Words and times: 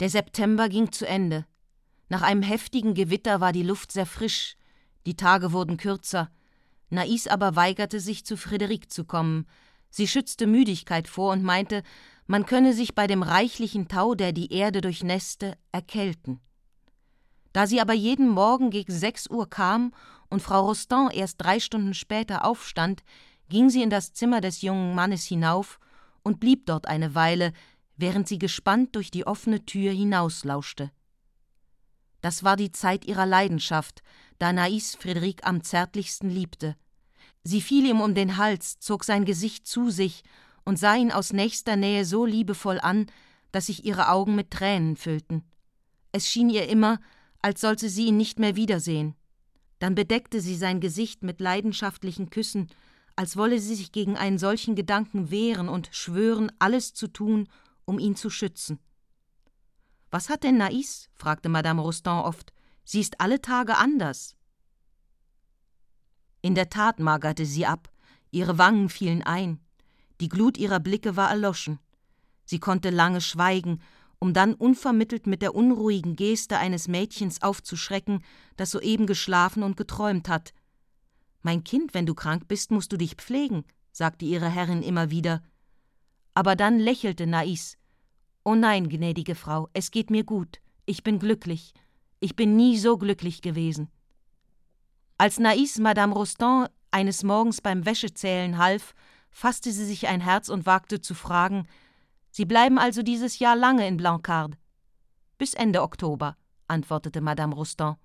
Der 0.00 0.10
September 0.10 0.68
ging 0.68 0.92
zu 0.92 1.06
Ende. 1.06 1.46
Nach 2.08 2.22
einem 2.22 2.42
heftigen 2.42 2.94
Gewitter 2.94 3.40
war 3.40 3.52
die 3.52 3.62
Luft 3.62 3.92
sehr 3.92 4.06
frisch, 4.06 4.56
die 5.06 5.16
Tage 5.16 5.52
wurden 5.52 5.76
kürzer. 5.76 6.30
Nais 6.90 7.26
aber 7.26 7.56
weigerte 7.56 8.00
sich, 8.00 8.24
zu 8.24 8.36
Friederik 8.36 8.92
zu 8.92 9.04
kommen. 9.04 9.46
Sie 9.90 10.06
schützte 10.06 10.46
Müdigkeit 10.46 11.08
vor 11.08 11.32
und 11.32 11.42
meinte, 11.42 11.82
man 12.26 12.44
könne 12.44 12.72
sich 12.74 12.94
bei 12.94 13.06
dem 13.06 13.22
reichlichen 13.22 13.88
Tau, 13.88 14.14
der 14.14 14.32
die 14.32 14.52
Erde 14.52 14.80
durchnässte, 14.80 15.56
erkälten. 15.72 16.40
Da 17.52 17.66
sie 17.66 17.80
aber 17.80 17.94
jeden 17.94 18.28
Morgen 18.28 18.70
gegen 18.70 18.92
sechs 18.92 19.28
Uhr 19.30 19.48
kam 19.48 19.94
und 20.28 20.42
Frau 20.42 20.66
Rostand 20.66 21.14
erst 21.14 21.40
drei 21.40 21.58
Stunden 21.58 21.94
später 21.94 22.44
aufstand, 22.44 23.02
ging 23.48 23.70
sie 23.70 23.82
in 23.82 23.90
das 23.90 24.12
Zimmer 24.12 24.40
des 24.40 24.60
jungen 24.60 24.94
Mannes 24.94 25.24
hinauf 25.24 25.78
und 26.22 26.40
blieb 26.40 26.66
dort 26.66 26.86
eine 26.86 27.14
Weile, 27.14 27.52
während 27.96 28.28
sie 28.28 28.38
gespannt 28.38 28.94
durch 28.94 29.10
die 29.10 29.26
offene 29.26 29.64
Tür 29.64 29.92
hinauslauschte. 29.92 30.90
Das 32.20 32.44
war 32.44 32.56
die 32.56 32.72
Zeit 32.72 33.04
ihrer 33.04 33.26
Leidenschaft, 33.26 34.02
da 34.38 34.52
Nais 34.52 34.96
Friedrich 34.96 35.44
am 35.44 35.62
zärtlichsten 35.62 36.28
liebte. 36.28 36.76
Sie 37.44 37.60
fiel 37.60 37.86
ihm 37.86 38.00
um 38.00 38.14
den 38.14 38.36
Hals, 38.36 38.78
zog 38.80 39.04
sein 39.04 39.24
Gesicht 39.24 39.66
zu 39.66 39.90
sich 39.90 40.22
und 40.64 40.78
sah 40.78 40.96
ihn 40.96 41.12
aus 41.12 41.32
nächster 41.32 41.76
Nähe 41.76 42.04
so 42.04 42.26
liebevoll 42.26 42.80
an, 42.80 43.06
dass 43.52 43.66
sich 43.66 43.84
ihre 43.84 44.08
Augen 44.10 44.34
mit 44.34 44.50
Tränen 44.50 44.96
füllten. 44.96 45.44
Es 46.12 46.28
schien 46.28 46.50
ihr 46.50 46.68
immer, 46.68 46.98
als 47.40 47.60
sollte 47.60 47.88
sie 47.88 48.06
ihn 48.06 48.16
nicht 48.16 48.38
mehr 48.38 48.56
wiedersehen. 48.56 49.14
Dann 49.78 49.94
bedeckte 49.94 50.40
sie 50.40 50.56
sein 50.56 50.80
Gesicht 50.80 51.22
mit 51.22 51.40
leidenschaftlichen 51.40 52.30
Küssen, 52.30 52.68
als 53.14 53.36
wolle 53.36 53.60
sie 53.60 53.74
sich 53.74 53.92
gegen 53.92 54.16
einen 54.16 54.38
solchen 54.38 54.74
Gedanken 54.74 55.30
wehren 55.30 55.68
und 55.68 55.88
schwören, 55.92 56.50
alles 56.58 56.92
zu 56.92 57.06
tun, 57.06 57.48
um 57.86 57.98
ihn 57.98 58.14
zu 58.14 58.28
schützen. 58.28 58.78
Was 60.10 60.28
hat 60.28 60.44
denn 60.44 60.58
Nais? 60.58 61.08
fragte 61.14 61.48
Madame 61.48 61.80
Rostand 61.80 62.24
oft. 62.24 62.52
Sie 62.84 63.00
ist 63.00 63.20
alle 63.20 63.40
Tage 63.40 63.76
anders. 63.76 64.36
In 66.42 66.54
der 66.54 66.68
Tat 66.68 67.00
magerte 67.00 67.44
sie 67.44 67.66
ab, 67.66 67.90
ihre 68.30 68.58
Wangen 68.58 68.88
fielen 68.88 69.22
ein, 69.22 69.60
die 70.20 70.28
Glut 70.28 70.58
ihrer 70.58 70.78
Blicke 70.78 71.16
war 71.16 71.30
erloschen. 71.30 71.80
Sie 72.44 72.60
konnte 72.60 72.90
lange 72.90 73.20
schweigen, 73.20 73.82
um 74.18 74.32
dann 74.32 74.54
unvermittelt 74.54 75.26
mit 75.26 75.42
der 75.42 75.54
unruhigen 75.54 76.16
Geste 76.16 76.58
eines 76.58 76.88
Mädchens 76.88 77.42
aufzuschrecken, 77.42 78.22
das 78.56 78.70
soeben 78.70 79.06
geschlafen 79.06 79.62
und 79.62 79.76
geträumt 79.76 80.28
hat. 80.28 80.54
Mein 81.42 81.64
Kind, 81.64 81.94
wenn 81.94 82.06
du 82.06 82.14
krank 82.14 82.48
bist, 82.48 82.70
musst 82.70 82.92
du 82.92 82.96
dich 82.96 83.16
pflegen, 83.16 83.64
sagte 83.92 84.24
ihre 84.24 84.48
Herrin 84.48 84.82
immer 84.82 85.10
wieder. 85.10 85.42
Aber 86.36 86.54
dann 86.54 86.78
lächelte 86.78 87.26
Nais. 87.26 87.78
Oh 88.44 88.54
nein, 88.54 88.90
gnädige 88.90 89.34
Frau, 89.34 89.70
es 89.72 89.90
geht 89.90 90.10
mir 90.10 90.22
gut, 90.22 90.60
ich 90.84 91.02
bin 91.02 91.18
glücklich, 91.18 91.72
ich 92.20 92.36
bin 92.36 92.56
nie 92.56 92.76
so 92.76 92.98
glücklich 92.98 93.40
gewesen. 93.40 93.88
Als 95.16 95.38
Nais 95.38 95.78
Madame 95.78 96.12
Rostand 96.12 96.70
eines 96.90 97.22
Morgens 97.22 97.62
beim 97.62 97.86
Wäschezählen 97.86 98.58
half, 98.58 98.94
fasste 99.30 99.72
sie 99.72 99.86
sich 99.86 100.08
ein 100.08 100.20
Herz 100.20 100.50
und 100.50 100.66
wagte 100.66 101.00
zu 101.00 101.14
fragen: 101.14 101.66
Sie 102.30 102.44
bleiben 102.44 102.78
also 102.78 103.02
dieses 103.02 103.38
Jahr 103.38 103.56
lange 103.56 103.88
in 103.88 103.96
Blancard? 103.96 104.58
Bis 105.38 105.54
Ende 105.54 105.80
Oktober, 105.80 106.36
antwortete 106.68 107.22
Madame 107.22 107.54
Rostand. 107.54 107.96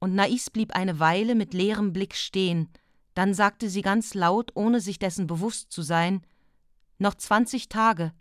Und 0.00 0.14
Nais 0.14 0.50
blieb 0.50 0.76
eine 0.76 1.00
Weile 1.00 1.34
mit 1.34 1.54
leerem 1.54 1.94
Blick 1.94 2.14
stehen, 2.14 2.68
dann 3.14 3.32
sagte 3.32 3.70
sie 3.70 3.80
ganz 3.80 4.12
laut, 4.12 4.50
ohne 4.54 4.82
sich 4.82 4.98
dessen 4.98 5.26
bewusst 5.26 5.72
zu 5.72 5.80
sein: 5.80 6.20
Noch 6.98 7.14
zwanzig 7.14 7.68
Tage. 7.68 8.12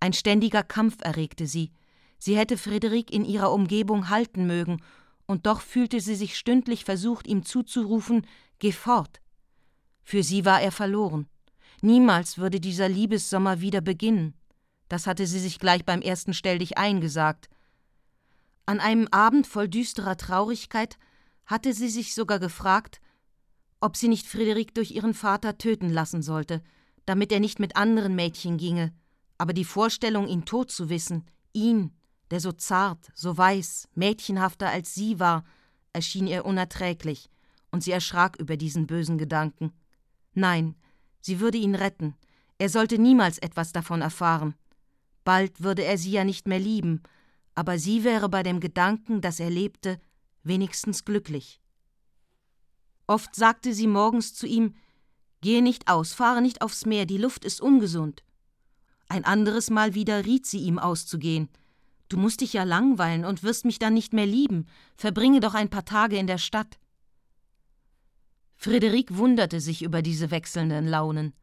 Ein 0.00 0.12
ständiger 0.12 0.64
Kampf 0.64 0.96
erregte 1.02 1.46
sie. 1.46 1.70
Sie 2.18 2.36
hätte 2.36 2.58
Friederik 2.58 3.12
in 3.12 3.24
ihrer 3.24 3.52
Umgebung 3.52 4.08
halten 4.08 4.46
mögen, 4.46 4.82
und 5.26 5.46
doch 5.46 5.60
fühlte 5.60 6.00
sie 6.00 6.16
sich 6.16 6.36
stündlich 6.36 6.84
versucht, 6.84 7.28
ihm 7.28 7.44
zuzurufen: 7.44 8.26
Geh 8.58 8.72
fort. 8.72 9.20
Für 10.02 10.24
sie 10.24 10.44
war 10.44 10.60
er 10.60 10.72
verloren. 10.72 11.28
Niemals 11.80 12.38
würde 12.38 12.60
dieser 12.60 12.88
Liebessommer 12.88 13.60
wieder 13.60 13.80
beginnen. 13.80 14.34
Das 14.88 15.06
hatte 15.06 15.26
sie 15.26 15.38
sich 15.38 15.58
gleich 15.58 15.84
beim 15.84 16.02
ersten 16.02 16.34
Stelldich 16.34 16.76
eingesagt. 16.76 17.48
An 18.66 18.80
einem 18.80 19.08
Abend 19.10 19.46
voll 19.46 19.68
düsterer 19.68 20.16
Traurigkeit 20.16 20.98
hatte 21.46 21.72
sie 21.72 21.88
sich 21.88 22.14
sogar 22.14 22.40
gefragt, 22.40 23.00
ob 23.80 23.96
sie 23.96 24.08
nicht 24.08 24.26
Friederik 24.26 24.74
durch 24.74 24.90
ihren 24.90 25.14
Vater 25.14 25.58
töten 25.58 25.88
lassen 25.88 26.22
sollte, 26.22 26.62
damit 27.06 27.32
er 27.32 27.40
nicht 27.40 27.58
mit 27.58 27.76
anderen 27.76 28.14
Mädchen 28.14 28.56
ginge, 28.56 28.92
aber 29.38 29.52
die 29.52 29.64
Vorstellung, 29.64 30.28
ihn 30.28 30.44
tot 30.44 30.70
zu 30.70 30.88
wissen, 30.88 31.24
ihn, 31.52 31.92
der 32.30 32.40
so 32.40 32.52
zart, 32.52 33.10
so 33.14 33.36
weiß, 33.36 33.88
mädchenhafter 33.94 34.68
als 34.68 34.94
sie 34.94 35.18
war, 35.18 35.44
erschien 35.92 36.26
ihr 36.26 36.44
unerträglich, 36.44 37.28
und 37.70 37.82
sie 37.82 37.90
erschrak 37.90 38.36
über 38.38 38.56
diesen 38.56 38.86
bösen 38.86 39.18
Gedanken. 39.18 39.72
Nein, 40.34 40.76
sie 41.20 41.40
würde 41.40 41.58
ihn 41.58 41.74
retten, 41.74 42.14
er 42.58 42.68
sollte 42.68 42.98
niemals 42.98 43.38
etwas 43.38 43.72
davon 43.72 44.02
erfahren. 44.02 44.54
Bald 45.24 45.62
würde 45.62 45.84
er 45.84 45.98
sie 45.98 46.12
ja 46.12 46.22
nicht 46.22 46.46
mehr 46.46 46.60
lieben, 46.60 47.02
aber 47.56 47.78
sie 47.78 48.04
wäre 48.04 48.28
bei 48.28 48.44
dem 48.44 48.60
Gedanken, 48.60 49.20
dass 49.20 49.40
er 49.40 49.50
lebte, 49.50 50.00
wenigstens 50.44 51.04
glücklich. 51.04 51.60
Oft 53.06 53.34
sagte 53.34 53.74
sie 53.74 53.86
morgens 53.86 54.32
zu 54.34 54.46
ihm 54.46 54.74
Gehe 55.42 55.60
nicht 55.60 55.88
aus, 55.88 56.14
fahre 56.14 56.40
nicht 56.40 56.62
aufs 56.62 56.86
Meer, 56.86 57.04
die 57.04 57.18
Luft 57.18 57.44
ist 57.44 57.60
ungesund. 57.60 58.22
Ein 59.08 59.24
anderes 59.24 59.68
Mal 59.70 59.94
wieder 59.94 60.24
riet 60.24 60.46
sie 60.46 60.60
ihm 60.60 60.78
auszugehen. 60.78 61.50
Du 62.08 62.16
musst 62.16 62.40
dich 62.40 62.52
ja 62.52 62.62
langweilen 62.62 63.24
und 63.24 63.42
wirst 63.42 63.64
mich 63.64 63.78
dann 63.78 63.92
nicht 63.92 64.12
mehr 64.12 64.24
lieben, 64.24 64.66
verbringe 64.96 65.40
doch 65.40 65.54
ein 65.54 65.68
paar 65.68 65.84
Tage 65.84 66.16
in 66.16 66.26
der 66.26 66.38
Stadt. 66.38 66.78
Friederik 68.54 69.16
wunderte 69.16 69.60
sich 69.60 69.82
über 69.82 70.00
diese 70.00 70.30
wechselnden 70.30 70.86
Launen. 70.86 71.34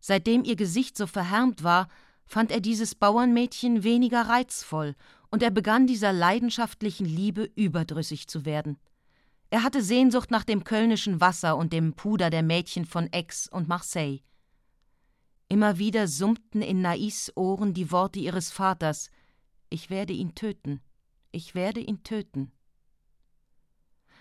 Seitdem 0.00 0.44
ihr 0.44 0.56
Gesicht 0.56 0.96
so 0.96 1.06
verhärmt 1.06 1.62
war, 1.62 1.88
fand 2.24 2.50
er 2.50 2.60
dieses 2.60 2.94
Bauernmädchen 2.94 3.84
weniger 3.84 4.22
reizvoll, 4.22 4.96
und 5.30 5.42
er 5.42 5.50
begann 5.50 5.86
dieser 5.86 6.12
leidenschaftlichen 6.12 7.04
Liebe 7.04 7.50
überdrüssig 7.54 8.28
zu 8.28 8.46
werden. 8.46 8.78
Er 9.52 9.64
hatte 9.64 9.82
Sehnsucht 9.82 10.30
nach 10.30 10.44
dem 10.44 10.64
kölnischen 10.64 11.20
Wasser 11.20 11.58
und 11.58 11.74
dem 11.74 11.92
Puder 11.92 12.30
der 12.30 12.42
Mädchen 12.42 12.86
von 12.86 13.10
Aix 13.12 13.48
und 13.48 13.68
Marseille. 13.68 14.20
Immer 15.46 15.76
wieder 15.76 16.08
summten 16.08 16.62
in 16.62 16.80
Nais 16.80 17.30
Ohren 17.36 17.74
die 17.74 17.90
Worte 17.90 18.18
ihres 18.18 18.50
Vaters 18.50 19.10
Ich 19.68 19.90
werde 19.90 20.14
ihn 20.14 20.34
töten, 20.34 20.80
ich 21.32 21.54
werde 21.54 21.80
ihn 21.80 22.02
töten. 22.02 22.50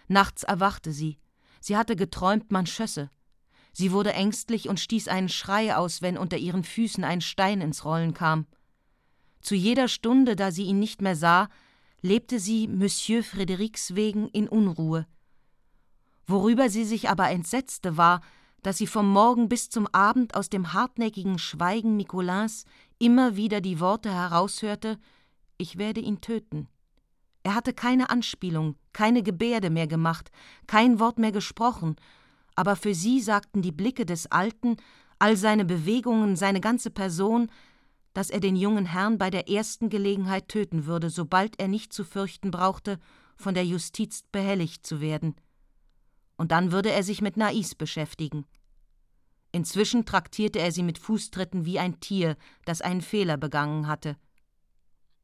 Nachts 0.10 0.44
erwachte 0.44 0.92
sie, 0.92 1.18
sie 1.62 1.78
hatte 1.78 1.96
geträumt, 1.96 2.52
man 2.52 2.66
schösse. 2.66 3.10
Sie 3.72 3.94
wurde 3.94 4.12
ängstlich 4.12 4.68
und 4.68 4.82
stieß 4.82 5.08
einen 5.08 5.30
Schrei 5.30 5.78
aus, 5.78 6.02
wenn 6.02 6.18
unter 6.18 6.40
ihren 6.40 6.66
Füßen 6.66 7.06
ein 7.06 7.22
Stein 7.22 7.62
ins 7.62 7.86
Rollen 7.86 8.14
kam. 8.14 8.48
Zu 9.40 9.56
jeder 9.56 9.88
Stunde, 9.88 10.36
da 10.36 10.52
sie 10.52 10.64
ihn 10.64 10.80
nicht 10.80 11.02
mehr 11.02 11.16
sah, 11.16 11.48
lebte 12.02 12.38
sie 12.38 12.68
Monsieur 12.68 13.24
Frederiks 13.24 13.96
wegen 13.96 14.28
in 14.28 14.50
Unruhe. 14.50 15.08
Worüber 16.28 16.70
sie 16.70 16.86
sich 16.86 17.10
aber 17.10 17.30
entsetzte, 17.30 17.98
war, 17.98 18.22
dass 18.64 18.78
sie 18.78 18.88
vom 18.88 19.12
Morgen 19.12 19.50
bis 19.50 19.70
zum 19.70 19.88
Abend 19.88 20.36
aus 20.36 20.50
dem 20.50 20.74
hartnäckigen 20.74 21.40
Schweigen 21.40 21.98
Nicolins 21.98 22.66
immer 23.00 23.36
wieder 23.36 23.62
die 23.62 23.80
Worte 23.80 24.14
heraushörte 24.14 25.00
Ich 25.58 25.78
werde 25.78 26.00
ihn 26.00 26.22
töten. 26.22 26.68
Er 27.44 27.56
hatte 27.56 27.74
keine 27.74 28.12
Anspielung, 28.12 28.76
keine 28.94 29.24
Gebärde 29.24 29.72
mehr 29.72 29.88
gemacht, 29.88 30.32
kein 30.68 31.00
Wort 31.00 31.18
mehr 31.18 31.32
gesprochen, 31.32 31.96
aber 32.56 32.76
für 32.76 32.94
sie 32.94 33.20
sagten 33.20 33.64
die 33.64 33.72
Blicke 33.72 34.06
des 34.06 34.32
Alten, 34.32 34.78
all 35.18 35.36
seine 35.38 35.66
Bewegungen, 35.66 36.36
seine 36.36 36.62
ganze 36.62 36.92
Person, 36.92 37.50
dass 38.14 38.30
er 38.30 38.42
den 38.42 38.56
jungen 38.56 38.86
Herrn 38.86 39.18
bei 39.18 39.30
der 39.32 39.50
ersten 39.50 39.90
Gelegenheit 39.90 40.50
töten 40.50 40.86
würde, 40.86 41.10
sobald 41.10 41.60
er 41.60 41.68
nicht 41.68 41.94
zu 41.94 42.04
fürchten 42.04 42.52
brauchte, 42.52 43.00
von 43.38 43.56
der 43.56 43.66
Justiz 43.66 44.24
behelligt 44.32 44.86
zu 44.86 45.02
werden 45.02 45.36
und 46.38 46.52
dann 46.52 46.72
würde 46.72 46.92
er 46.92 47.04
sich 47.04 47.22
mit 47.22 47.38
Nais 47.38 47.76
beschäftigen. 47.76 48.46
Inzwischen 49.52 50.06
traktierte 50.06 50.60
er 50.60 50.72
sie 50.72 50.84
mit 50.84 50.98
Fußtritten 50.98 51.66
wie 51.66 51.80
ein 51.80 52.00
Tier, 52.00 52.38
das 52.66 52.82
einen 52.82 53.02
Fehler 53.02 53.38
begangen 53.38 53.88
hatte. 53.88 54.16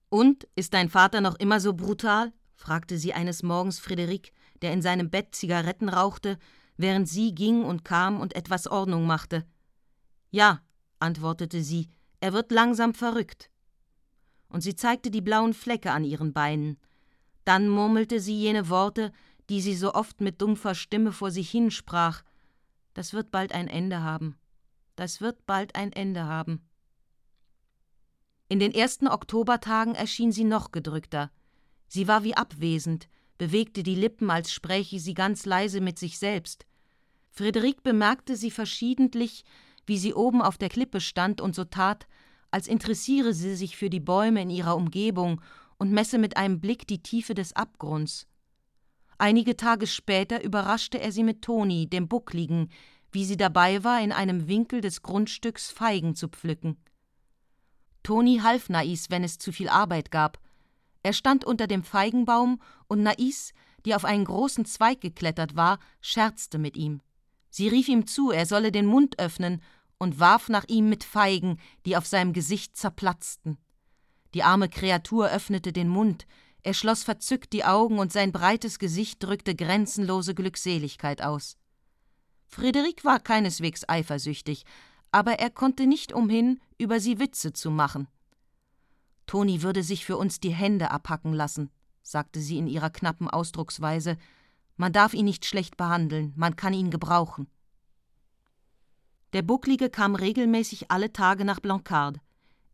Und 0.10 0.48
ist 0.56 0.74
dein 0.74 0.90
Vater 0.90 1.22
noch 1.22 1.36
immer 1.36 1.60
so 1.60 1.74
brutal? 1.74 2.34
fragte 2.56 2.98
sie 2.98 3.14
eines 3.14 3.44
Morgens 3.44 3.80
Friederik, 3.80 4.32
der 4.62 4.74
in 4.74 4.82
seinem 4.82 5.10
Bett 5.10 5.36
Zigaretten 5.36 5.90
rauchte, 5.90 6.38
während 6.76 7.08
sie 7.08 7.34
ging 7.34 7.64
und 7.64 7.86
kam 7.86 8.20
und 8.20 8.36
etwas 8.36 8.68
Ordnung 8.68 9.06
machte. 9.06 9.46
Ja, 10.32 10.62
antwortete 11.00 11.64
sie, 11.64 11.90
er 12.20 12.34
wird 12.34 12.52
langsam 12.52 12.94
verrückt. 12.94 13.50
Und 14.50 14.62
sie 14.62 14.76
zeigte 14.76 15.12
die 15.12 15.22
blauen 15.22 15.54
Flecke 15.54 15.92
an 15.92 16.04
ihren 16.04 16.34
Beinen. 16.34 16.78
Dann 17.44 17.70
murmelte 17.70 18.20
sie 18.20 18.38
jene 18.38 18.70
Worte, 18.70 19.12
die 19.50 19.62
sie 19.62 19.76
so 19.76 19.94
oft 19.94 20.22
mit 20.22 20.42
dumpfer 20.42 20.76
Stimme 20.76 21.12
vor 21.12 21.32
sich 21.32 21.50
hinsprach, 21.50 22.24
das 22.94 23.14
wird 23.14 23.32
bald 23.32 23.52
ein 23.52 23.68
Ende 23.68 24.02
haben, 24.02 24.38
das 24.96 25.22
wird 25.22 25.46
bald 25.46 25.76
ein 25.76 25.92
Ende 25.92 26.26
haben. 26.26 26.68
In 28.50 28.60
den 28.60 28.74
ersten 28.74 29.08
Oktobertagen 29.08 29.94
erschien 29.94 30.32
sie 30.32 30.46
noch 30.46 30.72
gedrückter. 30.72 31.32
Sie 31.88 32.08
war 32.08 32.24
wie 32.24 32.36
abwesend, 32.36 33.10
bewegte 33.38 33.84
die 33.84 33.96
Lippen, 33.96 34.30
als 34.30 34.52
spräche 34.52 35.00
sie 35.00 35.14
ganz 35.14 35.46
leise 35.46 35.82
mit 35.82 36.00
sich 36.00 36.18
selbst. 36.18 36.66
Friederik 37.30 37.84
bemerkte 37.84 38.36
sie 38.36 38.52
verschiedentlich, 38.52 39.44
wie 39.86 39.98
sie 39.98 40.14
oben 40.14 40.42
auf 40.42 40.58
der 40.58 40.70
Klippe 40.70 41.02
stand 41.02 41.40
und 41.40 41.56
so 41.56 41.66
tat, 41.66 42.08
als 42.52 42.68
interessiere 42.68 43.34
sie 43.34 43.56
sich 43.56 43.78
für 43.78 43.90
die 43.90 44.00
Bäume 44.00 44.42
in 44.42 44.50
ihrer 44.50 44.76
Umgebung 44.76 45.42
und 45.78 45.92
messe 45.92 46.18
mit 46.18 46.38
einem 46.38 46.60
Blick 46.60 46.88
die 46.88 47.04
Tiefe 47.04 47.34
des 47.34 47.54
Abgrunds. 47.56 48.28
Einige 49.18 49.58
Tage 49.58 49.88
später 49.88 50.44
überraschte 50.44 51.00
er 51.00 51.12
sie 51.12 51.24
mit 51.24 51.42
Toni, 51.42 51.90
dem 51.90 52.08
Buckligen, 52.08 52.70
wie 53.12 53.26
sie 53.26 53.38
dabei 53.38 53.84
war, 53.84 54.02
in 54.02 54.12
einem 54.12 54.48
Winkel 54.48 54.82
des 54.82 55.02
Grundstücks 55.02 55.72
Feigen 55.72 56.16
zu 56.16 56.28
pflücken. 56.28 56.78
Toni 58.04 58.40
half 58.44 58.70
Nais, 58.70 59.10
wenn 59.10 59.24
es 59.24 59.38
zu 59.38 59.52
viel 59.52 59.70
Arbeit 59.70 60.12
gab. 60.12 60.40
Er 61.04 61.14
stand 61.14 61.46
unter 61.46 61.68
dem 61.68 61.84
Feigenbaum 61.84 62.62
und 62.88 63.02
Nais, 63.02 63.54
die 63.86 63.96
auf 63.96 64.06
einen 64.06 64.26
großen 64.26 64.66
Zweig 64.66 65.02
geklettert 65.02 65.56
war, 65.56 65.80
scherzte 66.02 66.58
mit 66.58 66.78
ihm. 66.78 67.02
Sie 67.50 67.68
rief 67.68 67.88
ihm 67.88 68.06
zu, 68.06 68.32
er 68.32 68.46
solle 68.46 68.72
den 68.72 68.86
Mund 68.86 69.20
öffnen 69.20 69.62
und 69.98 70.20
warf 70.20 70.50
nach 70.50 70.66
ihm 70.68 70.90
mit 70.90 71.04
Feigen, 71.04 71.60
die 71.86 71.98
auf 71.98 72.06
seinem 72.06 72.34
Gesicht 72.34 72.78
zerplatzten. 72.78 73.58
Die 74.34 74.44
arme 74.44 74.70
Kreatur 74.70 75.30
öffnete 75.30 75.74
den 75.74 75.88
Mund, 75.88 76.28
er 76.68 76.74
schloss 76.74 77.04
verzückt 77.04 77.54
die 77.54 77.64
Augen 77.64 77.98
und 77.98 78.12
sein 78.12 78.34
breites 78.34 78.78
Gesicht 78.78 79.24
drückte 79.24 79.56
grenzenlose 79.56 80.36
Glückseligkeit 80.36 81.22
aus. 81.22 81.56
Friederik 82.46 83.06
war 83.06 83.22
keineswegs 83.22 83.88
eifersüchtig, 83.88 84.66
aber 85.10 85.40
er 85.40 85.50
konnte 85.50 85.88
nicht 85.88 86.12
umhin, 86.12 86.60
über 86.78 87.00
sie 87.00 87.20
Witze 87.20 87.54
zu 87.54 87.72
machen. 87.72 88.10
Toni 89.28 89.62
würde 89.62 89.82
sich 89.82 90.04
für 90.04 90.18
uns 90.18 90.42
die 90.42 90.54
Hände 90.54 90.92
abhacken 90.92 91.32
lassen, 91.32 91.70
sagte 92.02 92.42
sie 92.42 92.58
in 92.58 92.68
ihrer 92.68 92.90
knappen 92.90 93.30
Ausdrucksweise. 93.30 94.18
Man 94.76 94.92
darf 94.92 95.14
ihn 95.14 95.24
nicht 95.24 95.46
schlecht 95.46 95.78
behandeln, 95.78 96.34
man 96.36 96.58
kann 96.58 96.74
ihn 96.74 96.92
gebrauchen. 96.92 97.48
Der 99.32 99.42
Bucklige 99.42 99.90
kam 99.90 100.16
regelmäßig 100.16 100.92
alle 100.92 101.14
Tage 101.14 101.46
nach 101.46 101.62
Blancard. 101.62 102.20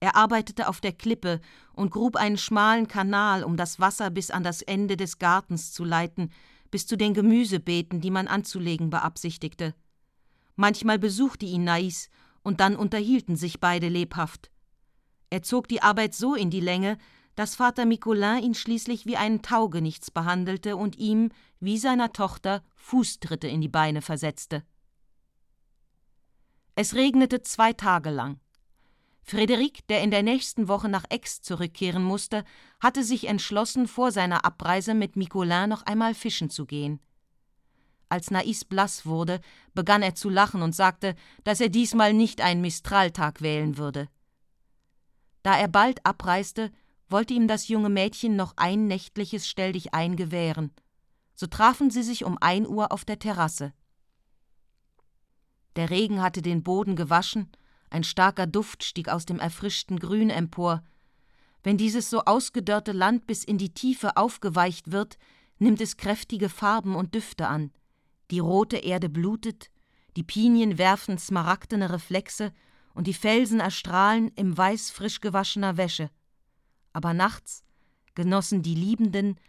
Er 0.04 0.18
arbeitete 0.18 0.68
auf 0.68 0.82
der 0.82 0.92
Klippe 0.92 1.40
und 1.72 1.92
grub 1.92 2.18
einen 2.18 2.38
schmalen 2.38 2.90
Kanal, 2.90 3.46
um 3.46 3.56
das 3.56 3.80
Wasser 3.80 4.10
bis 4.10 4.32
an 4.32 4.44
das 4.44 4.62
Ende 4.62 4.98
des 4.98 5.18
Gartens 5.18 5.72
zu 5.72 5.86
leiten, 5.86 6.30
bis 6.72 6.86
zu 6.86 6.98
den 6.98 7.14
Gemüsebeeten, 7.14 8.02
die 8.02 8.12
man 8.12 8.28
anzulegen 8.28 8.90
beabsichtigte. 8.90 9.74
Manchmal 10.58 11.00
besuchte 11.00 11.46
ihn 11.46 11.64
Nais, 11.64 12.10
und 12.42 12.60
dann 12.60 12.76
unterhielten 12.76 13.38
sich 13.38 13.62
beide 13.62 13.88
lebhaft. 13.88 14.52
Er 15.30 15.42
zog 15.42 15.70
die 15.70 15.82
Arbeit 15.82 16.14
so 16.14 16.36
in 16.36 16.50
die 16.50 16.60
Länge, 16.60 16.98
dass 17.36 17.56
Vater 17.56 17.86
Micolin 17.86 18.44
ihn 18.44 18.56
schließlich 18.56 19.06
wie 19.06 19.16
einen 19.16 19.42
Taugenichts 19.42 20.12
behandelte 20.12 20.76
und 20.76 20.98
ihm, 20.98 21.30
wie 21.62 21.78
seiner 21.78 22.12
Tochter, 22.12 22.62
Fußtritte 22.76 23.48
in 23.48 23.62
die 23.62 23.70
Beine 23.70 24.02
versetzte. 24.02 24.66
Es 26.76 26.94
regnete 26.94 27.42
zwei 27.42 27.72
Tage 27.72 28.10
lang. 28.10 28.42
Frederik, 29.24 29.88
der 29.88 30.02
in 30.04 30.12
der 30.12 30.22
nächsten 30.22 30.68
Woche 30.68 30.90
nach 30.90 31.06
Aix 31.10 31.42
zurückkehren 31.42 32.04
musste, 32.04 32.44
hatte 32.82 33.04
sich 33.04 33.28
entschlossen, 33.28 33.88
vor 33.88 34.12
seiner 34.12 34.44
Abreise 34.46 34.94
mit 34.94 35.16
Micolin 35.16 35.70
noch 35.70 35.84
einmal 35.84 36.14
fischen 36.14 36.50
zu 36.50 36.66
gehen. 36.66 37.00
Als 38.10 38.30
Nais 38.30 38.66
blass 38.66 39.06
wurde, 39.06 39.40
begann 39.74 40.04
er 40.04 40.14
zu 40.14 40.30
lachen 40.30 40.62
und 40.62 40.76
sagte, 40.76 41.16
dass 41.46 41.62
er 41.62 41.70
diesmal 41.70 42.14
nicht 42.14 42.42
einen 42.42 42.62
Mistraltag 42.62 43.42
wählen 43.42 43.78
würde. 43.78 44.08
Da 45.42 45.58
er 45.58 45.70
bald 45.70 46.06
abreiste, 46.06 46.72
wollte 47.10 47.34
ihm 47.34 47.48
das 47.48 47.70
junge 47.70 47.90
Mädchen 47.90 48.36
noch 48.36 48.54
ein 48.58 48.88
nächtliches 48.88 49.48
Stelldichein 49.48 50.16
gewähren. 50.16 50.72
So 51.34 51.48
trafen 51.48 51.90
sie 51.90 52.04
sich 52.04 52.24
um 52.26 52.38
ein 52.40 52.68
Uhr 52.68 52.92
auf 52.92 53.06
der 53.06 53.20
Terrasse. 53.20 53.74
Der 55.76 55.90
Regen 55.90 56.22
hatte 56.22 56.42
den 56.42 56.62
Boden 56.62 56.96
gewaschen, 56.96 57.52
ein 57.94 58.04
starker 58.04 58.48
Duft 58.48 58.84
stieg 58.84 59.10
aus 59.10 59.26
dem 59.26 59.40
erfrischten 59.40 60.00
Grün 60.00 60.30
empor. 60.30 60.84
Wenn 61.62 61.78
dieses 61.78 62.10
so 62.10 62.26
ausgedörrte 62.26 62.92
Land 62.92 63.28
bis 63.28 63.44
in 63.44 63.58
die 63.58 63.74
Tiefe 63.74 64.18
aufgeweicht 64.18 64.92
wird, 64.92 65.18
nimmt 65.60 65.80
es 65.80 65.96
kräftige 65.98 66.50
Farben 66.50 66.96
und 66.96 67.16
Düfte 67.16 67.48
an. 67.48 67.72
Die 68.32 68.40
rote 68.40 68.78
Erde 68.78 69.10
blutet, 69.10 69.70
die 70.18 70.24
Pinien 70.24 70.78
werfen 70.78 71.18
smaragdene 71.18 71.92
Reflexe 71.92 72.52
und 72.94 73.08
die 73.08 73.14
Felsen 73.14 73.60
erstrahlen 73.60 74.32
im 74.36 74.58
weiß 74.58 74.92
frisch 74.92 75.22
gewaschener 75.22 75.78
Wäsche. 75.78 76.10
Aber 76.92 77.14
nachts 77.14 77.64
genossen 78.16 78.62
die 78.62 78.76
Liebenden 78.76 79.40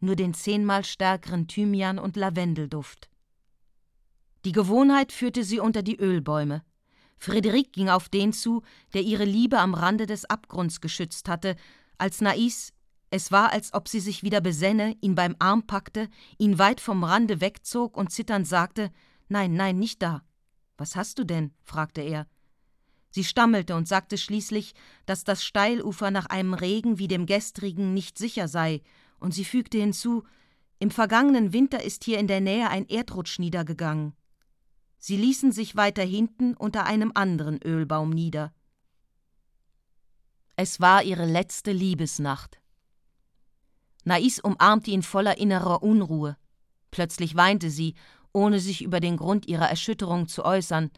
nur 0.00 0.16
den 0.16 0.34
zehnmal 0.34 0.84
stärkeren 0.84 1.48
Thymian 1.48 1.98
und 1.98 2.16
Lavendelduft. 2.16 3.08
Die 4.44 4.52
Gewohnheit 4.52 5.12
führte 5.12 5.42
sie 5.42 5.58
unter 5.58 5.82
die 5.82 5.96
Ölbäume. 5.96 6.62
Frédéric 7.18 7.72
ging 7.72 7.88
auf 7.88 8.08
den 8.08 8.32
zu, 8.32 8.62
der 8.92 9.02
ihre 9.02 9.24
Liebe 9.24 9.58
am 9.58 9.74
Rande 9.74 10.06
des 10.06 10.24
Abgrunds 10.24 10.80
geschützt 10.80 11.28
hatte, 11.28 11.56
als 11.98 12.20
Nais, 12.20 12.72
es 13.10 13.30
war, 13.30 13.52
als 13.52 13.72
ob 13.74 13.86
sie 13.86 14.00
sich 14.00 14.24
wieder 14.24 14.40
besänne, 14.40 14.96
ihn 15.00 15.14
beim 15.14 15.36
Arm 15.38 15.68
packte, 15.68 16.08
ihn 16.36 16.58
weit 16.58 16.80
vom 16.80 17.04
Rande 17.04 17.40
wegzog 17.40 17.96
und 17.96 18.10
zitternd 18.10 18.44
sagte: 18.48 18.90
Nein, 19.28 19.54
nein, 19.54 19.78
nicht 19.78 20.02
da. 20.02 20.24
Was 20.76 20.96
hast 20.96 21.20
du 21.20 21.24
denn? 21.24 21.52
fragte 21.62 22.00
er. 22.00 22.26
Sie 23.10 23.22
stammelte 23.22 23.76
und 23.76 23.86
sagte 23.86 24.18
schließlich, 24.18 24.74
dass 25.06 25.22
das 25.22 25.44
Steilufer 25.44 26.10
nach 26.10 26.26
einem 26.26 26.54
Regen 26.54 26.98
wie 26.98 27.06
dem 27.06 27.26
gestrigen 27.26 27.94
nicht 27.94 28.18
sicher 28.18 28.48
sei, 28.48 28.82
und 29.20 29.32
sie 29.32 29.44
fügte 29.44 29.78
hinzu: 29.78 30.24
Im 30.80 30.90
vergangenen 30.90 31.52
Winter 31.52 31.84
ist 31.84 32.02
hier 32.02 32.18
in 32.18 32.26
der 32.26 32.40
Nähe 32.40 32.68
ein 32.68 32.88
Erdrutsch 32.88 33.38
niedergegangen. 33.38 34.14
Sie 35.06 35.18
ließen 35.18 35.52
sich 35.52 35.76
weiter 35.76 36.02
hinten 36.02 36.54
unter 36.54 36.86
einem 36.86 37.12
anderen 37.14 37.62
Ölbaum 37.62 38.08
nieder. 38.08 38.54
Es 40.56 40.80
war 40.80 41.02
ihre 41.02 41.26
letzte 41.26 41.72
Liebesnacht. 41.72 42.58
Nais 44.04 44.40
umarmte 44.40 44.92
ihn 44.92 45.02
voller 45.02 45.36
innerer 45.36 45.82
Unruhe. 45.82 46.38
Plötzlich 46.90 47.36
weinte 47.36 47.68
sie, 47.68 47.96
ohne 48.32 48.60
sich 48.60 48.80
über 48.80 48.98
den 48.98 49.18
Grund 49.18 49.46
ihrer 49.46 49.68
Erschütterung 49.68 50.26
zu 50.26 50.42
äußern. 50.42 50.90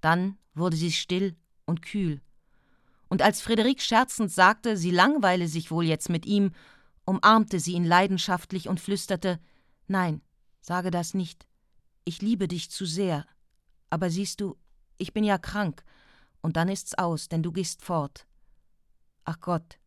Dann 0.00 0.38
wurde 0.54 0.78
sie 0.78 0.90
still 0.90 1.36
und 1.66 1.82
kühl. 1.82 2.22
Und 3.10 3.20
als 3.20 3.42
Friederik 3.42 3.82
scherzend 3.82 4.32
sagte, 4.32 4.78
sie 4.78 4.92
langweile 4.92 5.46
sich 5.46 5.70
wohl 5.70 5.84
jetzt 5.84 6.08
mit 6.08 6.24
ihm, 6.24 6.52
umarmte 7.04 7.60
sie 7.60 7.74
ihn 7.74 7.84
leidenschaftlich 7.84 8.70
und 8.70 8.80
flüsterte: 8.80 9.38
Nein, 9.88 10.22
sage 10.62 10.90
das 10.90 11.12
nicht. 11.12 11.46
Ich 12.04 12.22
liebe 12.22 12.48
dich 12.48 12.70
zu 12.70 12.86
sehr, 12.86 13.26
aber 13.92 14.08
siehst 14.08 14.40
du, 14.40 14.56
ich 14.96 15.12
bin 15.12 15.22
ja 15.22 15.36
krank, 15.36 15.84
und 16.40 16.56
dann 16.56 16.70
ist's 16.70 16.94
aus, 16.94 17.28
denn 17.28 17.42
du 17.42 17.52
gehst 17.52 17.82
fort. 17.84 18.26
Ach 19.24 19.38
Gott, 19.38 19.78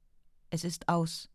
es 0.51 0.63
ist 0.63 0.87
aus. 0.87 1.27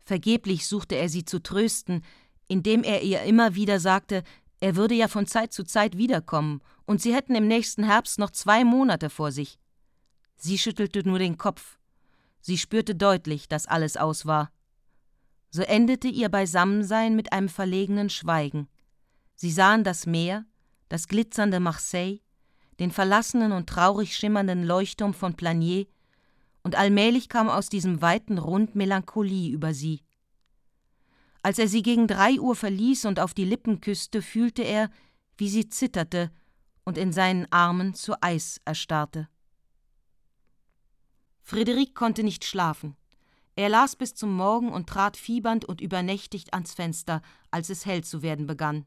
Vergeblich 0.00 0.66
suchte 0.66 0.96
er 0.96 1.08
sie 1.08 1.24
zu 1.24 1.42
trösten, 1.42 2.04
indem 2.46 2.82
er 2.82 3.02
ihr 3.02 3.22
immer 3.22 3.54
wieder 3.54 3.80
sagte, 3.80 4.22
er 4.60 4.76
würde 4.76 4.94
ja 4.94 5.08
von 5.08 5.26
Zeit 5.26 5.54
zu 5.54 5.64
Zeit 5.64 5.96
wiederkommen, 5.96 6.60
und 6.84 7.00
sie 7.00 7.14
hätten 7.14 7.34
im 7.34 7.48
nächsten 7.48 7.84
Herbst 7.84 8.18
noch 8.18 8.30
zwei 8.30 8.62
Monate 8.62 9.08
vor 9.08 9.32
sich. 9.32 9.58
Sie 10.36 10.58
schüttelte 10.58 11.08
nur 11.08 11.18
den 11.18 11.38
Kopf. 11.38 11.78
Sie 12.42 12.58
spürte 12.58 12.94
deutlich, 12.94 13.48
dass 13.48 13.66
alles 13.66 13.96
aus 13.96 14.26
war. 14.26 14.52
So 15.48 15.62
endete 15.62 16.08
ihr 16.08 16.28
Beisammensein 16.28 17.16
mit 17.16 17.32
einem 17.32 17.48
verlegenen 17.48 18.10
Schweigen. 18.10 18.68
Sie 19.36 19.50
sahen 19.50 19.84
das 19.84 20.04
Meer, 20.04 20.44
das 20.90 21.08
glitzernde 21.08 21.60
Marseille, 21.60 22.20
den 22.78 22.90
verlassenen 22.90 23.52
und 23.52 23.68
traurig 23.68 24.14
schimmernden 24.14 24.64
Leuchtturm 24.64 25.14
von 25.14 25.34
Planier, 25.34 25.86
und 26.62 26.74
allmählich 26.74 27.30
kam 27.30 27.48
aus 27.48 27.70
diesem 27.70 28.02
weiten 28.02 28.36
Rund 28.36 28.74
Melancholie 28.74 29.50
über 29.50 29.72
sie. 29.72 30.02
Als 31.42 31.58
er 31.58 31.68
sie 31.68 31.82
gegen 31.82 32.06
drei 32.06 32.38
Uhr 32.38 32.54
verließ 32.54 33.06
und 33.06 33.18
auf 33.18 33.32
die 33.32 33.46
Lippen 33.46 33.80
küsste, 33.80 34.20
fühlte 34.20 34.62
er, 34.62 34.90
wie 35.38 35.48
sie 35.48 35.70
zitterte 35.70 36.30
und 36.84 36.98
in 36.98 37.14
seinen 37.14 37.50
Armen 37.50 37.94
zu 37.94 38.20
Eis 38.22 38.60
erstarrte. 38.66 39.28
Friederik 41.40 41.94
konnte 41.94 42.22
nicht 42.22 42.44
schlafen. 42.44 42.96
Er 43.56 43.68
las 43.68 43.96
bis 43.96 44.14
zum 44.14 44.34
Morgen 44.34 44.70
und 44.70 44.88
trat 44.88 45.16
fiebernd 45.16 45.64
und 45.64 45.80
übernächtigt 45.80 46.52
ans 46.52 46.74
Fenster, 46.74 47.22
als 47.50 47.70
es 47.70 47.86
hell 47.86 48.04
zu 48.04 48.22
werden 48.22 48.46
begann. 48.46 48.86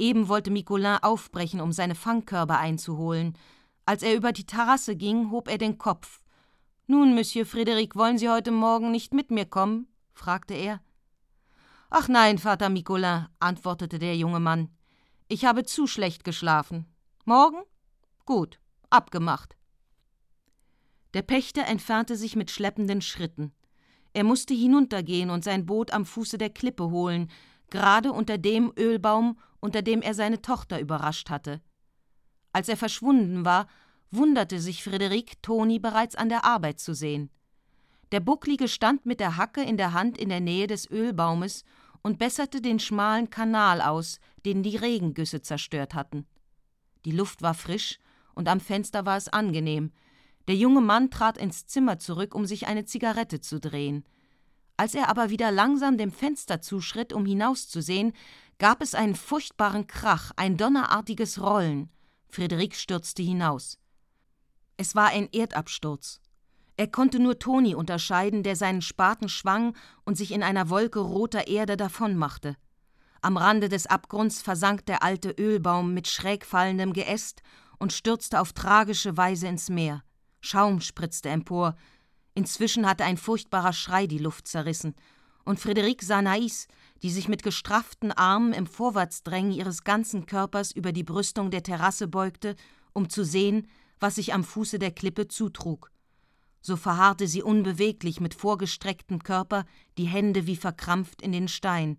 Eben 0.00 0.28
wollte 0.28 0.50
Micolin 0.50 0.96
aufbrechen, 1.02 1.60
um 1.60 1.72
seine 1.72 1.94
Fangkörbe 1.94 2.56
einzuholen. 2.56 3.36
Als 3.84 4.02
er 4.02 4.16
über 4.16 4.32
die 4.32 4.46
Terrasse 4.46 4.96
ging, 4.96 5.30
hob 5.30 5.46
er 5.46 5.58
den 5.58 5.76
Kopf. 5.76 6.22
Nun, 6.86 7.14
Monsieur 7.14 7.44
Frédéric, 7.44 7.94
wollen 7.96 8.16
Sie 8.16 8.30
heute 8.30 8.50
Morgen 8.50 8.90
nicht 8.90 9.12
mit 9.12 9.30
mir 9.30 9.44
kommen? 9.44 9.88
fragte 10.14 10.54
er. 10.54 10.80
Ach 11.90 12.08
nein, 12.08 12.38
Vater 12.38 12.70
Micolin, 12.70 13.26
antwortete 13.40 13.98
der 13.98 14.16
junge 14.16 14.40
Mann. 14.40 14.70
Ich 15.28 15.44
habe 15.44 15.64
zu 15.64 15.86
schlecht 15.86 16.24
geschlafen. 16.24 16.86
Morgen? 17.26 17.58
Gut, 18.24 18.58
abgemacht. 18.88 19.54
Der 21.12 21.22
Pächter 21.22 21.66
entfernte 21.66 22.16
sich 22.16 22.36
mit 22.36 22.50
schleppenden 22.50 23.02
Schritten. 23.02 23.52
Er 24.14 24.24
musste 24.24 24.54
hinuntergehen 24.54 25.28
und 25.28 25.44
sein 25.44 25.66
Boot 25.66 25.92
am 25.92 26.06
Fuße 26.06 26.38
der 26.38 26.48
Klippe 26.50 26.90
holen, 26.90 27.30
gerade 27.68 28.12
unter 28.12 28.38
dem 28.38 28.72
Ölbaum, 28.78 29.36
unter 29.60 29.82
dem 29.82 30.02
er 30.02 30.14
seine 30.14 30.42
Tochter 30.42 30.80
überrascht 30.80 31.30
hatte. 31.30 31.60
Als 32.52 32.68
er 32.68 32.76
verschwunden 32.76 33.44
war, 33.44 33.68
wunderte 34.10 34.60
sich 34.60 34.82
Friederik, 34.82 35.40
Toni 35.42 35.78
bereits 35.78 36.16
an 36.16 36.28
der 36.28 36.44
Arbeit 36.44 36.80
zu 36.80 36.94
sehen. 36.94 37.30
Der 38.12 38.20
Bucklige 38.20 38.66
stand 38.66 39.06
mit 39.06 39.20
der 39.20 39.36
Hacke 39.36 39.62
in 39.62 39.76
der 39.76 39.92
Hand 39.92 40.18
in 40.18 40.30
der 40.30 40.40
Nähe 40.40 40.66
des 40.66 40.90
Ölbaumes 40.90 41.64
und 42.02 42.18
besserte 42.18 42.60
den 42.60 42.80
schmalen 42.80 43.30
Kanal 43.30 43.80
aus, 43.80 44.18
den 44.44 44.62
die 44.62 44.76
Regengüsse 44.76 45.42
zerstört 45.42 45.94
hatten. 45.94 46.26
Die 47.04 47.12
Luft 47.12 47.42
war 47.42 47.54
frisch 47.54 47.98
und 48.34 48.48
am 48.48 48.60
Fenster 48.60 49.06
war 49.06 49.16
es 49.16 49.28
angenehm. 49.28 49.92
Der 50.48 50.56
junge 50.56 50.80
Mann 50.80 51.10
trat 51.10 51.38
ins 51.38 51.66
Zimmer 51.66 51.98
zurück, 51.98 52.34
um 52.34 52.46
sich 52.46 52.66
eine 52.66 52.84
Zigarette 52.84 53.40
zu 53.40 53.60
drehen. 53.60 54.04
Als 54.76 54.94
er 54.94 55.08
aber 55.08 55.30
wieder 55.30 55.52
langsam 55.52 55.98
dem 55.98 56.10
Fenster 56.10 56.62
zuschritt, 56.62 57.12
um 57.12 57.26
hinauszusehen, 57.26 58.12
gab 58.60 58.82
es 58.82 58.94
einen 58.94 59.16
furchtbaren 59.16 59.86
Krach, 59.86 60.32
ein 60.36 60.58
donnerartiges 60.58 61.40
Rollen. 61.40 61.88
Friederik 62.28 62.76
stürzte 62.76 63.22
hinaus. 63.22 63.78
Es 64.76 64.94
war 64.94 65.08
ein 65.08 65.30
Erdabsturz. 65.32 66.20
Er 66.76 66.86
konnte 66.86 67.18
nur 67.18 67.38
Toni 67.38 67.74
unterscheiden, 67.74 68.42
der 68.42 68.56
seinen 68.56 68.82
Spaten 68.82 69.30
schwang 69.30 69.74
und 70.04 70.16
sich 70.16 70.30
in 70.30 70.42
einer 70.42 70.68
Wolke 70.68 71.00
roter 71.00 71.48
Erde 71.48 71.78
davonmachte. 71.78 72.54
Am 73.22 73.38
Rande 73.38 73.70
des 73.70 73.86
Abgrunds 73.86 74.42
versank 74.42 74.84
der 74.84 75.02
alte 75.02 75.30
Ölbaum 75.30 75.94
mit 75.94 76.06
schräg 76.06 76.44
fallendem 76.44 76.92
Geäst 76.92 77.42
und 77.78 77.94
stürzte 77.94 78.40
auf 78.40 78.52
tragische 78.52 79.16
Weise 79.16 79.48
ins 79.48 79.70
Meer. 79.70 80.04
Schaum 80.42 80.82
spritzte 80.82 81.30
empor. 81.30 81.76
Inzwischen 82.34 82.86
hatte 82.86 83.04
ein 83.04 83.16
furchtbarer 83.16 83.72
Schrei 83.72 84.06
die 84.06 84.18
Luft 84.18 84.48
zerrissen. 84.48 84.94
Und 85.44 85.60
Friederik 85.60 86.02
sah 86.02 86.20
Nais, 86.20 86.68
die 87.02 87.10
sich 87.10 87.28
mit 87.28 87.42
gestrafften 87.42 88.12
Armen 88.12 88.52
im 88.52 88.66
Vorwärtsdrängen 88.66 89.52
ihres 89.52 89.84
ganzen 89.84 90.26
Körpers 90.26 90.72
über 90.72 90.92
die 90.92 91.04
Brüstung 91.04 91.50
der 91.50 91.62
Terrasse 91.62 92.08
beugte, 92.08 92.56
um 92.92 93.08
zu 93.08 93.24
sehen, 93.24 93.68
was 93.98 94.16
sich 94.16 94.34
am 94.34 94.44
Fuße 94.44 94.78
der 94.78 94.90
Klippe 94.90 95.28
zutrug. 95.28 95.90
So 96.62 96.76
verharrte 96.76 97.26
sie 97.26 97.42
unbeweglich 97.42 98.20
mit 98.20 98.34
vorgestrecktem 98.34 99.22
Körper, 99.22 99.64
die 99.96 100.04
Hände 100.04 100.46
wie 100.46 100.56
verkrampft 100.56 101.22
in 101.22 101.32
den 101.32 101.48
Stein. 101.48 101.98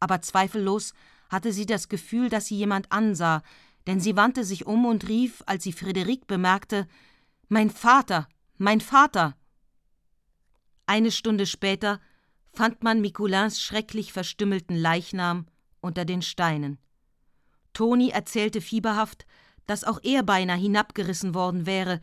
Aber 0.00 0.20
zweifellos 0.22 0.92
hatte 1.28 1.52
sie 1.52 1.66
das 1.66 1.88
Gefühl, 1.88 2.28
dass 2.28 2.46
sie 2.46 2.56
jemand 2.56 2.90
ansah, 2.90 3.42
denn 3.86 4.00
sie 4.00 4.16
wandte 4.16 4.44
sich 4.44 4.66
um 4.66 4.86
und 4.86 5.08
rief, 5.08 5.42
als 5.46 5.64
sie 5.64 5.72
Friederik 5.72 6.26
bemerkte: 6.26 6.88
Mein 7.48 7.70
Vater, 7.70 8.28
mein 8.58 8.80
Vater! 8.80 9.36
Eine 10.86 11.12
Stunde 11.12 11.46
später 11.46 12.00
fand 12.54 12.82
man 12.82 13.00
Micoulins 13.00 13.60
schrecklich 13.60 14.12
verstümmelten 14.12 14.76
Leichnam 14.76 15.46
unter 15.80 16.04
den 16.04 16.22
Steinen. 16.22 16.78
Toni 17.72 18.10
erzählte 18.10 18.60
fieberhaft, 18.60 19.26
dass 19.66 19.84
auch 19.84 20.00
er 20.02 20.22
beinahe 20.22 20.58
hinabgerissen 20.58 21.34
worden 21.34 21.66
wäre, 21.66 22.00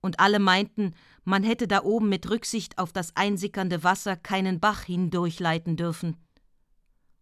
und 0.00 0.20
alle 0.20 0.38
meinten, 0.38 0.94
man 1.24 1.42
hätte 1.42 1.66
da 1.66 1.82
oben 1.82 2.08
mit 2.08 2.30
Rücksicht 2.30 2.78
auf 2.78 2.92
das 2.92 3.16
einsickernde 3.16 3.82
Wasser 3.82 4.16
keinen 4.16 4.60
Bach 4.60 4.84
hindurchleiten 4.84 5.76
dürfen. 5.76 6.16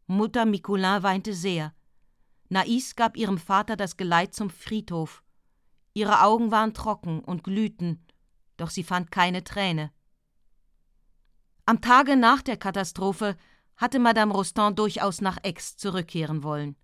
Mutter 0.06 0.45
Micoulin 0.45 1.02
weinte 1.02 1.33
sehr. 1.33 1.73
Nais 2.49 2.95
gab 2.95 3.16
ihrem 3.16 3.38
Vater 3.38 3.76
das 3.76 3.97
Geleit 3.97 4.35
zum 4.35 4.50
Friedhof. 4.50 5.25
Ihre 5.95 6.23
Augen 6.23 6.50
waren 6.50 6.75
trocken 6.75 7.21
und 7.21 7.42
glühten, 7.42 8.04
doch 8.59 8.68
sie 8.68 8.85
fand 8.85 9.11
keine 9.11 9.42
Träne. 9.42 9.90
Am 11.68 11.80
Tage 11.80 12.14
nach 12.16 12.42
der 12.42 12.56
Katastrophe 12.56 13.37
hatte 13.76 13.99
Madame 13.99 14.32
Rostand 14.32 14.78
durchaus 14.78 15.20
nach 15.20 15.38
Aix 15.42 15.76
zurückkehren 15.76 16.44
wollen. 16.44 16.76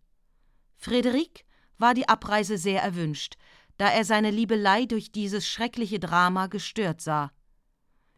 Frédéric 0.77 1.45
war 1.79 1.95
die 1.95 2.09
Abreise 2.09 2.59
sehr 2.59 2.83
erwünscht, 2.83 3.37
da 3.77 3.89
er 3.89 4.05
seine 4.05 4.33
Liebelei 4.33 4.87
durch 4.87 5.13
dieses 5.13 5.47
schreckliche 5.47 6.01
Drama 6.01 6.49
gestört 6.49 7.01
sah. 7.01 7.31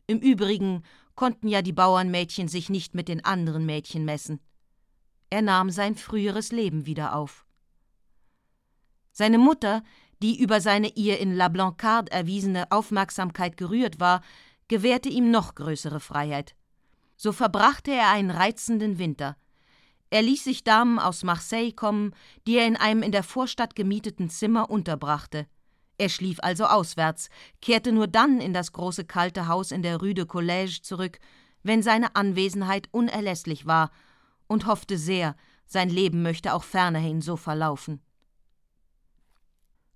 Im 0.07 0.21
Übrigen 0.21 0.85
konnten 1.15 1.49
ja 1.49 1.61
die 1.61 1.75
Bauernmädchen 1.75 2.49
sich 2.49 2.71
nicht 2.71 2.95
mit 2.95 3.09
den 3.09 3.23
anderen 3.23 3.67
Mädchen 3.67 4.07
messen. 4.07 4.41
Er 5.29 5.43
nahm 5.43 5.69
sein 5.69 5.95
früheres 5.95 6.51
Leben 6.51 6.87
wieder 6.87 7.15
auf. 7.15 7.45
Seine 9.13 9.37
Mutter, 9.37 9.83
die 10.23 10.41
über 10.41 10.63
seine 10.63 10.89
ihr 10.97 11.19
in 11.19 11.37
La 11.37 11.49
Blancarde 11.49 12.11
erwiesene 12.11 12.73
Aufmerksamkeit 12.73 13.59
gerührt 13.59 14.01
war, 14.01 14.23
gewährte 14.69 15.09
ihm 15.09 15.31
noch 15.31 15.55
größere 15.55 16.01
Freiheit. 16.01 16.55
So 17.17 17.33
verbrachte 17.33 17.91
er 17.93 18.11
einen 18.11 18.31
reizenden 18.31 18.99
Winter. 18.99 19.37
Er 20.11 20.23
ließ 20.23 20.45
sich 20.45 20.65
Damen 20.65 20.99
aus 20.99 21.25
Marseille 21.25 21.73
kommen, 21.73 22.15
die 22.47 22.57
er 22.57 22.67
in 22.67 22.77
einem 22.77 23.03
in 23.03 23.13
der 23.13 23.23
Vorstadt 23.23 23.75
gemieteten 23.75 24.31
Zimmer 24.31 24.71
unterbrachte. 24.71 25.47
Er 25.99 26.09
schlief 26.09 26.39
also 26.41 26.67
auswärts, 26.67 27.29
kehrte 27.61 27.93
nur 27.93 28.07
dann 28.07 28.41
in 28.41 28.53
das 28.53 28.73
große 28.73 29.05
kalte 29.05 29.49
Haus 29.49 29.71
in 29.71 29.83
der 29.83 29.99
Rue 29.99 30.15
de 30.15 30.25
Collège 30.25 30.83
zurück, 30.83 31.19
wenn 31.63 31.83
seine 31.83 32.15
Anwesenheit 32.17 32.89
unerlässlich 32.91 33.67
war, 33.67 33.91
und 34.47 34.67
hoffte 34.67 34.99
sehr, 34.99 35.37
sein 35.67 35.89
Leben 35.89 36.23
möchte 36.23 36.53
auch 36.53 36.65
fernerhin 36.65 37.23
so 37.23 37.37
verlaufen. 37.37 38.03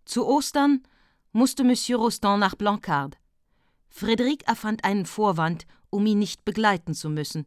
Zu 0.05 0.27
Ostern 0.27 0.83
musste 1.33 1.65
Monsieur 1.65 1.99
Rostand 1.99 2.41
nach 2.41 2.55
Blancard. 2.55 3.19
Frédéric 3.91 4.45
erfand 4.47 4.85
einen 4.85 5.07
Vorwand, 5.07 5.67
um 5.91 6.07
ihn 6.07 6.19
nicht 6.19 6.45
begleiten 6.45 6.95
zu 6.95 7.09
müssen. 7.09 7.47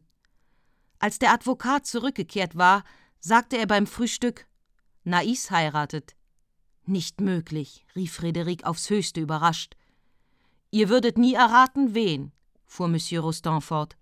Als 0.98 1.18
der 1.18 1.32
Advokat 1.32 1.86
zurückgekehrt 1.86 2.56
war, 2.56 2.84
sagte 3.20 3.56
er 3.56 3.66
beim 3.66 3.86
Frühstück: 3.86 4.46
Nais 5.04 5.50
heiratet. 5.50 6.16
Nicht 6.84 7.20
möglich, 7.20 7.86
rief 7.94 8.18
Frédéric 8.18 8.64
aufs 8.64 8.90
höchste 8.90 9.20
überrascht. 9.20 9.76
Ihr 10.70 10.88
würdet 10.88 11.18
nie 11.18 11.34
erraten, 11.34 11.94
wen, 11.94 12.32
fuhr 12.66 12.88
Monsieur 12.88 13.22
Rostand 13.22 13.62
fort. 13.62 13.96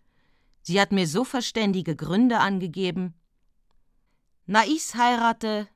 Sie 0.62 0.80
hat 0.80 0.92
mir 0.92 1.06
so 1.06 1.24
verständige 1.24 1.96
Gründe 1.96 2.38
angegeben. 2.38 3.14
Nais 4.46 4.94
heirate 4.94 5.68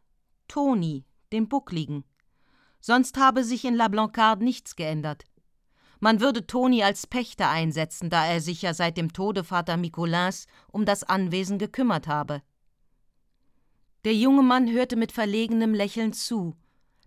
Toni, 0.48 1.04
den 1.32 1.48
Buckligen. 1.48 2.04
Sonst 2.80 3.16
habe 3.16 3.44
sich 3.44 3.64
in 3.64 3.74
La 3.74 3.88
Blancarde 3.88 4.44
nichts 4.44 4.76
geändert. 4.76 5.24
Man 6.00 6.20
würde 6.20 6.46
Toni 6.46 6.82
als 6.82 7.06
Pächter 7.06 7.48
einsetzen, 7.50 8.10
da 8.10 8.26
er 8.26 8.40
sich 8.40 8.62
ja 8.62 8.74
seit 8.74 8.96
dem 8.96 9.12
Tode 9.12 9.44
Vater 9.44 9.76
Micolins 9.76 10.46
um 10.70 10.84
das 10.84 11.04
Anwesen 11.04 11.58
gekümmert 11.58 12.06
habe. 12.06 12.42
Der 14.04 14.14
junge 14.14 14.42
Mann 14.42 14.70
hörte 14.70 14.96
mit 14.96 15.12
verlegenem 15.12 15.72
Lächeln 15.72 16.12
zu, 16.12 16.54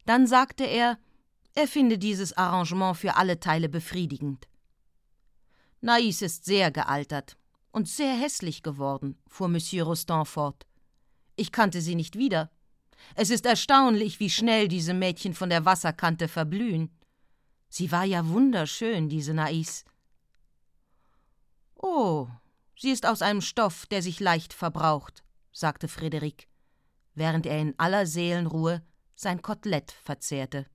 dann 0.05 0.25
sagte 0.25 0.63
er, 0.63 0.97
er 1.53 1.67
finde 1.67 1.97
dieses 1.97 2.37
Arrangement 2.37 2.97
für 2.97 3.15
alle 3.15 3.39
Teile 3.39 3.69
befriedigend. 3.69 4.47
Nais 5.81 6.21
ist 6.21 6.45
sehr 6.45 6.71
gealtert 6.71 7.37
und 7.71 7.87
sehr 7.87 8.15
hässlich 8.15 8.63
geworden, 8.63 9.17
fuhr 9.27 9.47
Monsieur 9.47 9.85
Rostand 9.85 10.27
fort. 10.27 10.65
Ich 11.35 11.51
kannte 11.51 11.81
sie 11.81 11.95
nicht 11.95 12.17
wieder. 12.17 12.49
Es 13.15 13.29
ist 13.29 13.45
erstaunlich, 13.45 14.19
wie 14.19 14.29
schnell 14.29 14.67
diese 14.67 14.93
Mädchen 14.93 15.33
von 15.33 15.49
der 15.49 15.65
Wasserkante 15.65 16.27
verblühen. 16.27 16.89
Sie 17.69 17.91
war 17.91 18.05
ja 18.05 18.27
wunderschön, 18.27 19.09
diese 19.09 19.33
Nais. 19.33 19.85
Oh, 21.75 22.27
sie 22.75 22.91
ist 22.91 23.05
aus 23.05 23.21
einem 23.21 23.41
Stoff, 23.41 23.85
der 23.87 24.01
sich 24.01 24.19
leicht 24.19 24.53
verbraucht, 24.53 25.23
sagte 25.51 25.87
Frédéric, 25.87 26.47
während 27.13 27.45
er 27.45 27.59
in 27.59 27.77
aller 27.77 28.05
Seelenruhe 28.05 28.83
sein 29.15 29.41
Kotelett 29.41 29.91
verzehrte. 29.91 30.65